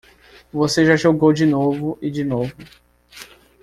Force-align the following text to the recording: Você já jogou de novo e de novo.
Você 0.51 0.83
já 0.83 0.95
jogou 0.95 1.31
de 1.31 1.45
novo 1.45 1.95
e 2.01 2.09
de 2.09 2.23
novo. 2.23 2.55